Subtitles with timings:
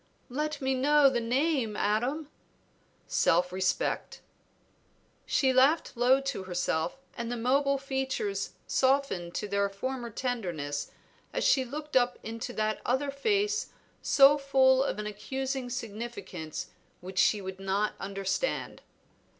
[0.29, 2.27] "Let me know the name, Adam."
[3.05, 4.21] "Self respect."
[5.27, 10.89] She laughed low to herself, and the mobile features softened to their former tenderness
[11.33, 16.71] as she looked up into that other face so full of an accusing significance
[17.01, 18.81] which she would not understand.